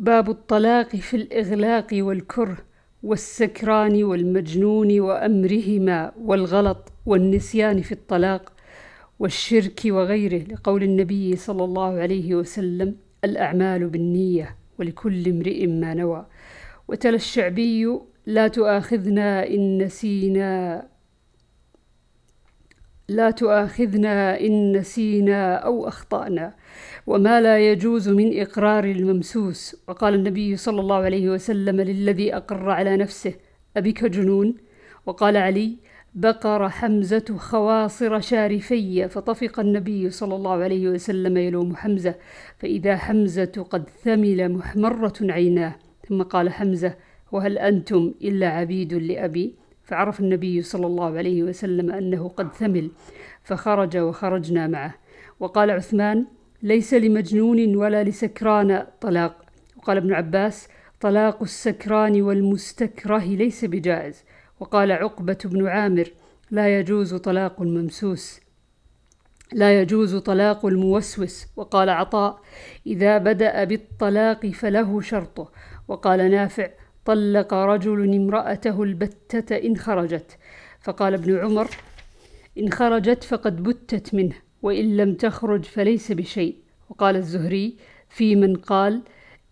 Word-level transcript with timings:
باب 0.00 0.30
الطلاق 0.30 0.96
في 0.96 1.16
الإغلاق 1.16 1.86
والكره 1.92 2.58
والسكران 3.02 4.04
والمجنون 4.04 5.00
وأمرهما 5.00 6.12
والغلط 6.20 6.92
والنسيان 7.06 7.82
في 7.82 7.92
الطلاق 7.92 8.52
والشرك 9.18 9.80
وغيره 9.86 10.42
لقول 10.52 10.82
النبي 10.82 11.36
صلى 11.36 11.64
الله 11.64 11.98
عليه 11.98 12.34
وسلم 12.34 12.96
الأعمال 13.24 13.88
بالنية 13.88 14.56
ولكل 14.78 15.28
امرئ 15.28 15.66
ما 15.66 15.94
نوى. 15.94 16.26
وتلا 16.88 17.16
الشعبي 17.16 17.98
لا 18.26 18.48
تؤاخذنا 18.48 19.46
إن 19.46 19.82
نسينا 19.82 20.82
لا 23.10 23.30
تؤاخذنا 23.30 24.40
إن 24.40 24.76
نسينا 24.76 25.54
أو 25.54 25.88
أخطأنا 25.88 26.54
وما 27.06 27.40
لا 27.40 27.70
يجوز 27.70 28.08
من 28.08 28.40
إقرار 28.40 28.84
الممسوس. 28.84 29.76
وقال 29.88 30.14
النبي 30.14 30.56
صلى 30.56 30.80
الله 30.80 30.96
عليه 30.96 31.30
وسلم 31.30 31.80
للذي 31.80 32.36
أقر 32.36 32.70
على 32.70 32.96
نفسه 32.96 33.34
أبك 33.76 34.04
جنون؟ 34.04 34.54
وقال 35.06 35.36
علي 35.36 35.76
بقر 36.14 36.68
حمزة 36.68 37.24
خواصر 37.36 38.20
شارفي 38.20 39.08
فطفق 39.08 39.60
النبي 39.60 40.10
صلى 40.10 40.34
الله 40.34 40.56
عليه 40.62 40.88
وسلم 40.88 41.36
يلوم 41.36 41.76
حمزة 41.76 42.14
فإذا 42.58 42.96
حمزة 42.96 43.66
قد 43.70 43.88
ثمل 44.04 44.52
محمرة 44.52 45.18
عيناه. 45.22 45.74
ثم 46.08 46.22
قال 46.22 46.50
حمزة 46.50 46.94
وهل 47.32 47.58
أنتم 47.58 48.14
إلا 48.22 48.48
عبيد 48.48 48.94
لأبي؟ 48.94 49.54
فعرف 49.90 50.20
النبي 50.20 50.62
صلى 50.62 50.86
الله 50.86 51.18
عليه 51.18 51.42
وسلم 51.42 51.90
أنه 51.90 52.28
قد 52.28 52.52
ثمل 52.54 52.90
فخرج 53.42 53.96
وخرجنا 53.96 54.66
معه. 54.66 54.94
وقال 55.40 55.70
عثمان 55.70 56.26
ليس 56.62 56.94
لمجنون 56.94 57.76
ولا 57.76 58.04
لسكران 58.04 58.86
طلاق. 59.00 59.44
وقال 59.76 59.96
ابن 59.96 60.12
عباس 60.12 60.68
طلاق 61.00 61.42
السكران 61.42 62.22
والمستكره 62.22 63.24
ليس 63.24 63.64
بجائز. 63.64 64.24
وقال 64.60 64.92
عقبة 64.92 65.38
بن 65.44 65.66
عامر 65.66 66.08
لا 66.50 66.78
يجوز 66.78 67.14
طلاق 67.14 67.62
الممسوس. 67.62 68.40
لا 69.52 69.80
يجوز 69.80 70.16
طلاق 70.16 70.66
الموسوس. 70.66 71.46
وقال 71.56 71.88
عطاء 71.90 72.40
إذا 72.86 73.18
بدأ 73.18 73.64
بالطلاق 73.64 74.46
فله 74.46 75.00
شرطه. 75.00 75.52
وقال 75.88 76.30
نافع 76.30 76.68
طلق 77.10 77.54
رجل 77.54 78.14
امرأته 78.14 78.82
البتة 78.82 79.56
إن 79.56 79.76
خرجت. 79.76 80.38
فقال 80.80 81.14
ابن 81.14 81.38
عمر 81.38 81.68
إن 82.58 82.70
خرجت 82.72 83.24
فقد 83.24 83.62
بتت 83.62 84.14
منه 84.14 84.34
وإن 84.62 84.96
لم 84.96 85.14
تخرج 85.14 85.64
فليس 85.64 86.12
بشيء. 86.12 86.56
وقال 86.90 87.16
الزهري 87.16 87.76
في 88.08 88.36
من 88.36 88.56
قال 88.56 89.02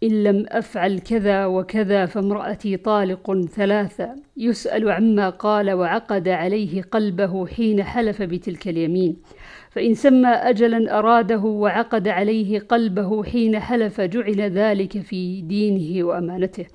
إن 0.02 0.24
لم 0.24 0.46
أفعل 0.48 0.98
كذا 0.98 1.46
وكذا 1.46 2.06
فامرأتي 2.06 2.76
طالق 2.76 3.46
ثلاثة 3.46 4.16
يسأل 4.36 4.90
عما 4.90 5.30
قال 5.30 5.70
وعقد 5.70 6.28
عليه 6.28 6.82
قلبه 6.82 7.46
حين 7.46 7.82
حلف 7.82 8.22
بتلك 8.22 8.68
اليمين. 8.68 9.16
فإن 9.70 9.94
سمى 9.94 10.28
أجلا 10.28 10.98
أراده 10.98 11.38
وعقد 11.38 12.08
عليه 12.08 12.60
قلبه 12.60 13.24
حين 13.24 13.60
حلف 13.60 14.00
جعل 14.00 14.40
ذلك 14.40 15.00
في 15.00 15.40
دينه 15.40 16.06
وأمانته. 16.06 16.66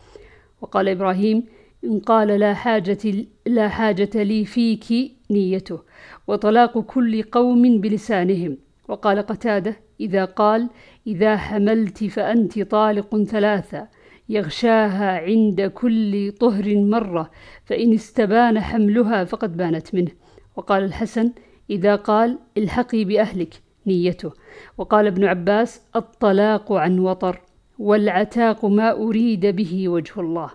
وقال 0.64 0.90
إبراهيم 0.90 1.44
إن 1.84 2.00
قال 2.00 2.28
لا 2.28 2.54
حاجة, 2.54 3.26
لا 3.46 3.70
حاجة 3.70 4.24
لي 4.24 4.46
فيك 4.46 5.12
نيته 5.32 5.80
وطلاق 6.28 6.80
كل 6.80 7.24
قوم 7.24 7.82
بلسانهم. 7.82 8.58
وقال 8.88 9.20
قتادة 9.20 9.76
إذا 10.00 10.26
قال 10.26 10.70
إذا 11.08 11.38
حملت 11.38 12.04
فأنت 12.04 12.60
طالق 12.60 13.24
ثلاثة 13.24 13.88
يغشاها 14.30 15.18
عند 15.18 15.62
كل 15.62 16.32
طهر 16.32 16.76
مرة 16.76 17.32
فإن 17.66 17.94
استبان 17.94 18.60
حملها 18.60 19.24
فقد 19.24 19.58
بانت 19.58 19.96
منه. 19.96 20.12
وقال 20.56 20.84
الحسن 20.84 21.32
إذا 21.70 21.96
قال 21.96 22.40
الحقي 22.58 23.04
بأهلك 23.04 23.54
نيته. 23.88 24.32
وقال 24.78 25.08
ابن 25.08 25.24
عباس 25.24 25.82
الطلاق 25.96 26.72
عن 26.72 27.00
وطر. 27.00 27.42
والعتاق 27.80 28.66
ما 28.66 28.92
أريد 28.92 29.46
به 29.46 29.90
وجه 29.90 30.20
الله. 30.22 30.50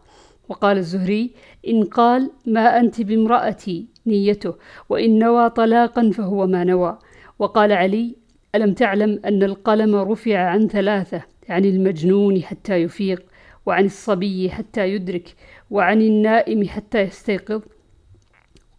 وقال 0.48 0.76
الزهري 0.76 1.30
إن 1.68 1.84
قال 1.84 2.30
ما 2.46 2.80
أنت 2.80 3.02
بامرأتي 3.02 3.86
نيته 4.06 4.54
وإن 4.88 5.18
نوى 5.18 5.50
طلاقا 5.50 6.10
فهو 6.10 6.46
ما 6.46 6.64
نوى. 6.64 6.98
وقال 7.38 7.72
علي 7.72 8.16
ألم 8.54 8.74
تعلم 8.74 9.20
أن 9.24 9.42
القلم 9.42 9.96
رفع 9.96 10.38
عن 10.38 10.68
ثلاثة 10.68 11.22
عن 11.48 11.64
المجنون 11.64 12.42
حتى 12.42 12.74
يفيق 12.76 13.22
وعن 13.66 13.84
الصبي 13.84 14.50
حتى 14.50 14.88
يدرك 14.88 15.34
وعن 15.70 16.02
النائم 16.02 16.68
حتى 16.68 17.00
يستيقظ؟ 17.00 17.62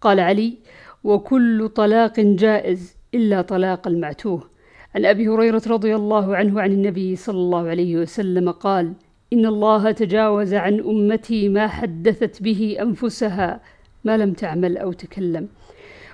قال 0.02 0.20
علي 0.20 0.58
وكل 1.04 1.70
طلاق 1.70 2.20
جائز 2.20 2.96
إلا 3.14 3.42
طلاق 3.42 3.88
المعتوه. 3.88 4.50
عن 4.96 5.06
أبي 5.06 5.28
هريرة 5.28 5.62
رضي 5.68 5.96
الله 5.96 6.36
عنه 6.36 6.62
عن 6.62 6.72
النبي 6.72 7.16
صلى 7.16 7.38
الله 7.38 7.68
عليه 7.68 7.98
وسلم 7.98 8.52
قال 8.52 8.94
إن 9.34 9.46
الله 9.46 9.92
تجاوز 9.92 10.54
عن 10.54 10.80
أمتي 10.80 11.50
ما 11.50 11.68
حدثت 11.68 12.44
به 12.44 12.78
أنفسها 12.82 13.62
ما 14.04 14.18
لم 14.18 14.34
تعمل 14.34 14.78
أو 14.78 14.92
تكلم. 14.92 15.48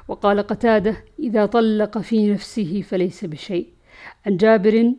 وقال 0.08 0.40
قتادة 0.40 0.96
إذا 1.20 1.46
طلق 1.46 1.98
في 1.98 2.32
نفسه 2.32 2.82
فليس 2.82 3.26
بشيء. 3.26 3.68
عن 4.26 4.38
جابر 4.38 4.94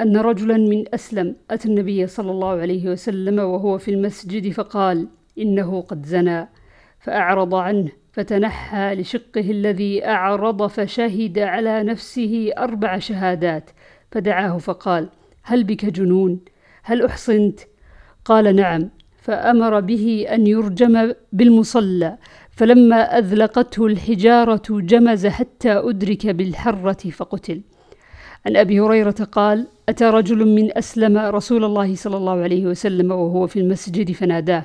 أن 0.00 0.16
رجلا 0.16 0.56
من 0.56 0.94
أسلم 0.94 1.36
أتى 1.50 1.68
النبي 1.68 2.06
صلى 2.06 2.30
الله 2.30 2.48
عليه 2.48 2.90
وسلم 2.90 3.38
وهو 3.38 3.78
في 3.78 3.90
المسجد 3.90 4.52
فقال 4.52 5.08
إنه 5.38 5.80
قد 5.80 6.06
زنى. 6.06 6.48
فأعرض 7.00 7.54
عنه 7.54 7.88
فتنحى 8.14 8.94
لشقه 8.94 9.50
الذي 9.50 10.06
أعرض 10.06 10.66
فشهد 10.66 11.38
على 11.38 11.82
نفسه 11.82 12.50
أربع 12.58 12.98
شهادات. 12.98 13.70
فدعاه 14.10 14.58
فقال 14.58 15.08
هل 15.42 15.64
بك 15.64 15.84
جنون؟ 15.84 16.40
هل 16.82 17.04
أحصنت؟ 17.04 17.60
قال 18.24 18.56
نعم. 18.56 18.90
فأمر 19.16 19.80
به 19.80 20.26
أن 20.30 20.46
يرجم 20.46 21.12
بالمصلى. 21.32 22.18
فلما 22.50 23.18
أذلقته 23.18 23.86
الحجارة 23.86 24.62
جمز 24.70 25.26
حتى 25.26 25.72
أدرك 25.72 26.26
بالحرة 26.26 27.10
فقتل. 27.10 27.62
عن 28.46 28.56
أبي 28.56 28.80
هريرة 28.80 29.28
قال 29.32 29.66
أتى 29.88 30.04
رجل 30.04 30.48
من 30.48 30.78
أسلم 30.78 31.18
رسول 31.18 31.64
الله 31.64 31.94
صلى 31.94 32.16
الله 32.16 32.42
عليه 32.42 32.66
وسلم 32.66 33.12
وهو 33.12 33.46
في 33.46 33.58
المسجد 33.58 34.12
فناداه. 34.12 34.64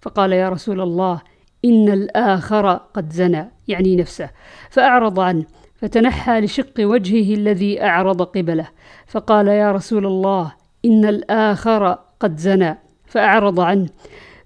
فقال 0.00 0.32
يا 0.32 0.48
رسول 0.48 0.80
الله 0.80 1.20
إن 1.64 1.88
الآخر 1.88 2.72
قد 2.94 3.12
زنى 3.12 3.50
يعني 3.68 3.96
نفسه. 3.96 4.30
فأعرض 4.70 5.20
عنه 5.20 5.44
فتنحى 5.74 6.40
لشق 6.40 6.74
وجهه 6.80 7.34
الذي 7.34 7.82
أعرض 7.82 8.22
قبله. 8.22 8.68
فقال 9.06 9.48
يا 9.48 9.72
رسول 9.72 10.06
الله 10.06 10.52
إن 10.84 11.04
الآخر 11.04 11.98
قد 12.20 12.36
زنى. 12.36 12.78
فأعرض 13.06 13.60
عنه 13.60 13.88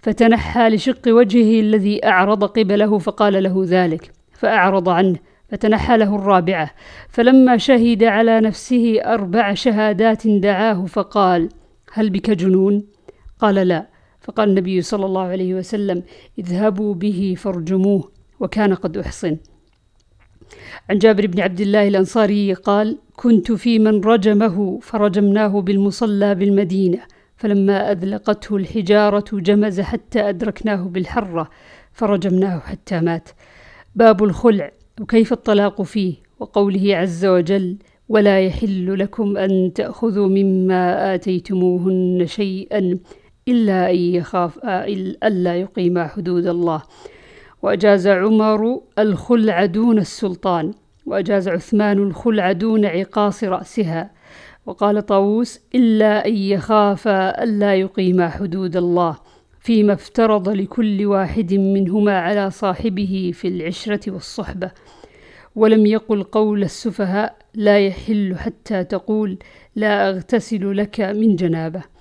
فتنحى 0.01 0.69
لشق 0.69 1.03
وجهه 1.09 1.61
الذي 1.61 2.07
أعرض 2.07 2.45
قبله 2.45 2.99
فقال 2.99 3.43
له 3.43 3.65
ذلك. 3.67 4.13
فأعرض 4.33 4.89
عنه 4.89 5.17
فتنحى 5.49 5.97
له 5.97 6.17
الرابعة. 6.17 6.71
فلما 7.09 7.57
شهد 7.57 8.05
على 8.05 8.41
نفسه 8.41 9.01
أربع 9.05 9.55
شهادات 9.55 10.27
دعاه 10.27 10.85
فقال 10.87 11.49
هل 11.93 12.11
بك 12.11 12.31
جنون؟ 12.31 12.85
قال 13.41 13.55
لا. 13.55 13.92
فقال 14.23 14.49
النبي 14.49 14.83
صلى 14.83 15.07
الله 15.07 15.23
عليه 15.23 15.55
وسلم 15.55 16.03
اذهبوا 16.39 16.95
به 16.95 17.35
فارجموه 17.39 18.11
وكان 18.41 18.75
قد 18.75 18.97
أحصن. 18.97 19.37
عن 20.91 20.99
جابر 20.99 21.27
بن 21.27 21.41
عبد 21.41 21.61
الله 21.61 21.89
الأنصاري 21.89 22.53
قال 22.55 22.99
كنت 23.17 23.53
في 23.53 23.79
من 23.79 24.01
رجمه 24.01 24.79
فرجمناه 24.83 25.61
بالمصلى 25.61 26.35
بالمدينة 26.35 26.99
فلما 27.37 27.93
أذلقته 27.93 28.57
الحجارة 28.57 29.25
جمز 29.33 29.81
حتى 29.81 30.29
أدركناه 30.29 30.83
بالحرة 30.83 31.51
فرجمناه 31.93 32.59
حتى 32.59 33.01
مات. 33.01 33.29
باب 33.95 34.25
الخلع 34.25 34.73
وكيف 35.01 35.33
الطلاق 35.33 35.83
فيه؟ 35.83 36.15
وقوله 36.41 36.97
عز 36.97 37.25
وجل 37.27 37.77
ولا 38.09 38.41
يحل 38.41 38.99
لكم 38.99 39.37
أن 39.37 39.73
تأخذوا 39.75 40.29
مما 40.29 41.15
آتيتموهن 41.15 42.27
شيئا 42.27 42.99
إلا 43.49 43.91
أن 43.91 43.97
يخاف 43.97 44.59
ألا 45.25 45.57
يقيما 45.57 46.07
حدود 46.07 46.47
الله. 46.47 46.83
وأجاز 47.63 48.09
عمر 48.09 48.81
الخلع 48.99 49.65
دون 49.65 49.99
السلطان. 49.99 50.71
وأجاز 51.07 51.49
عثمان 51.49 51.99
الخلع 51.99 52.53
دون 52.53 52.85
عقاص 52.87 53.45
رأسها. 53.45 54.11
وقال 54.67 55.07
طاووس 55.07 55.61
إلا 55.75 56.27
أن 56.27 56.35
يخافا 56.37 57.43
ألا 57.45 57.75
يقيما 57.75 58.29
حدود 58.29 58.77
الله. 58.77 59.17
فيما 59.61 59.93
افترض 59.93 60.49
لكل 60.49 61.07
واحد 61.07 61.55
منهما 61.55 62.19
على 62.19 62.51
صاحبه 62.51 63.31
في 63.35 63.49
العشرة 63.49 64.13
والصحبة. 64.13 64.71
ولم 65.57 65.87
يقل 65.87 66.23
قول 66.23 66.63
السفهاء 66.63 67.37
لا 67.55 67.87
يحل 67.87 68.37
حتى 68.39 68.85
تقول 68.85 69.39
لا 69.77 70.09
أغتسل 70.09 70.77
لك 70.77 71.01
من 71.01 71.37
جنابة. 71.37 71.92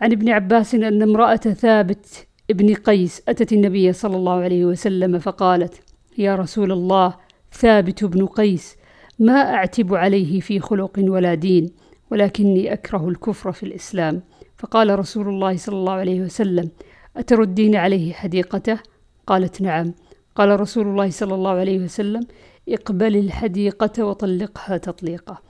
عن 0.00 0.12
ابن 0.12 0.28
عباس 0.28 0.74
أن 0.74 1.02
امرأة 1.02 1.36
ثابت 1.36 2.26
ابن 2.50 2.74
قيس 2.74 3.22
أتت 3.28 3.52
النبي 3.52 3.92
صلى 3.92 4.16
الله 4.16 4.32
عليه 4.32 4.64
وسلم 4.64 5.18
فقالت 5.18 5.74
يا 6.18 6.36
رسول 6.36 6.72
الله 6.72 7.14
ثابت 7.52 8.04
بن 8.04 8.26
قيس 8.26 8.76
ما 9.18 9.54
أعتب 9.54 9.94
عليه 9.94 10.40
في 10.40 10.60
خلق 10.60 10.92
ولا 10.98 11.34
دين 11.34 11.70
ولكني 12.10 12.72
أكره 12.72 13.08
الكفر 13.08 13.52
في 13.52 13.62
الإسلام. 13.62 14.22
فقال 14.58 14.98
رسول 14.98 15.28
الله 15.28 15.56
صلى 15.56 15.76
الله 15.76 15.92
عليه 15.92 16.20
وسلم 16.20 16.70
أتردين 17.16 17.76
عليه 17.76 18.12
حديقته؟ 18.12 18.78
قالت 19.26 19.60
نعم. 19.60 19.94
قال 20.34 20.60
رسول 20.60 20.86
الله 20.86 21.10
صلى 21.10 21.34
الله 21.34 21.50
عليه 21.50 21.78
وسلم 21.78 22.26
اقبل 22.68 23.16
الحديقة 23.16 24.04
وطلقها 24.04 24.76
تطليقة 24.76 25.42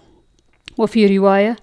وفي 0.78 1.18
رواية 1.18 1.56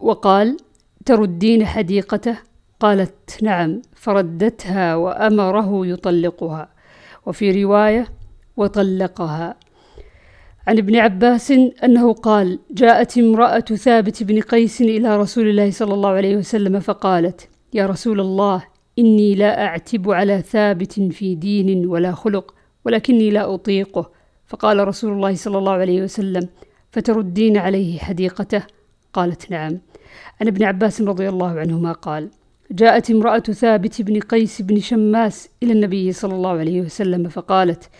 وقال 0.00 0.56
تردين 1.04 1.66
حديقته؟ 1.66 2.36
قالت 2.80 3.42
نعم 3.42 3.82
فردتها 3.94 4.96
وأمره 4.96 5.86
يطلقها 5.86 6.68
وفي 7.26 7.64
رواية 7.64 8.08
وطلقها. 8.56 9.56
عن 10.66 10.78
ابن 10.78 10.96
عباس 10.96 11.50
أنه 11.84 12.12
قال 12.12 12.58
جاءت 12.70 13.18
امرأة 13.18 13.60
ثابت 13.60 14.22
بن 14.22 14.40
قيس 14.40 14.80
إلى 14.80 15.16
رسول 15.16 15.48
الله 15.48 15.70
صلى 15.70 15.94
الله 15.94 16.10
عليه 16.10 16.36
وسلم 16.36 16.80
فقالت 16.80 17.48
يا 17.74 17.86
رسول 17.86 18.20
الله 18.20 18.62
إني 18.98 19.34
لا 19.34 19.64
أعتب 19.64 20.10
على 20.10 20.42
ثابت 20.42 20.92
في 21.00 21.34
دين 21.34 21.86
ولا 21.86 22.12
خلق 22.12 22.54
ولكني 22.84 23.30
لا 23.30 23.54
أطيقه. 23.54 24.10
فقال 24.46 24.88
رسول 24.88 25.12
الله 25.12 25.34
صلى 25.34 25.58
الله 25.58 25.72
عليه 25.72 26.02
وسلم 26.02 26.48
فتردين 26.90 27.56
عليه 27.56 27.98
حديقته؟ 27.98 28.62
قالت 29.12 29.50
نعم. 29.50 29.78
عن 30.40 30.46
ابن 30.46 30.64
عباس 30.64 31.00
رضي 31.00 31.28
الله 31.28 31.60
عنهما 31.60 31.92
قال 31.92 32.30
جاءت 32.70 33.10
امرأة 33.10 33.38
ثابت 33.38 34.02
بن 34.02 34.20
قيس 34.20 34.62
بن 34.62 34.80
شماس 34.80 35.48
إلى 35.62 35.72
النبي 35.72 36.12
صلى 36.12 36.34
الله 36.34 36.50
عليه 36.50 36.80
وسلم 36.80 37.28
فقالت 37.28 37.90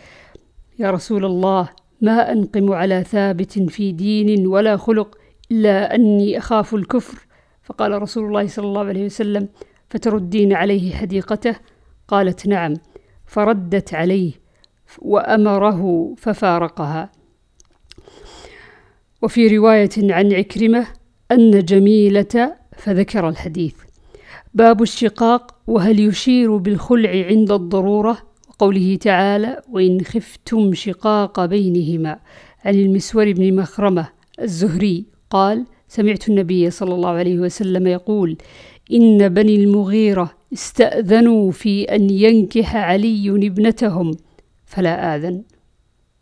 يا 0.79 0.91
رسول 0.91 1.25
الله 1.25 1.69
ما 2.01 2.33
أنقم 2.33 2.73
على 2.73 3.05
ثابت 3.05 3.59
في 3.59 3.93
دين 3.93 4.47
ولا 4.47 4.77
خلق 4.77 5.19
إلا 5.51 5.95
أني 5.95 6.39
أخاف 6.39 6.75
الكفر؟ 6.75 7.27
فقال 7.63 8.03
رسول 8.03 8.27
الله 8.27 8.47
صلى 8.47 8.65
الله 8.65 8.85
عليه 8.85 9.05
وسلم 9.05 9.49
فتردين 9.91 10.53
عليه 10.53 10.95
حديقته؟ 10.95 11.57
قالت 12.09 12.47
نعم. 12.47 12.75
فردت 13.27 13.95
عليه 13.95 14.33
وأمره 14.99 16.15
ففارقها. 16.19 17.13
وفي 19.23 19.57
رواية 19.57 19.91
عن 19.99 20.33
عكرمة 20.33 20.87
أن 21.33 21.65
جميلة 21.65 22.55
فذكر 22.77 23.29
الحديث. 23.29 23.75
باب 24.55 24.83
الشقاق 24.83 25.55
وهل 25.67 26.01
يشير 26.01 26.57
بالخلع 26.57 27.11
عند 27.11 27.53
الضرورة؟ 27.53 28.19
وقوله 28.49 28.97
تعالى 29.01 29.63
وإن 29.71 30.01
خفتم 30.01 30.75
شقاق 30.75 31.45
بينهما 31.45 32.19
عن 32.65 32.75
المسور 32.75 33.33
بن 33.33 33.57
مخرمة 33.57 34.09
الزهري 34.43 35.05
قال 35.31 35.65
سمعت 35.89 36.29
النبي 36.29 36.71
صلى 36.71 36.95
الله 36.95 37.11
عليه 37.11 37.39
وسلم 37.39 37.87
يقول 37.87 38.37
إن 38.93 39.29
بني 39.29 39.57
المغيرة 39.57 40.33
استأذنوا 40.53 41.51
في 41.51 41.85
أن 41.85 42.11
ينكح 42.11 42.77
علي 42.77 43.31
ابنتهم 43.31 44.17
فلا 44.67 45.17
آذن. 45.17 45.43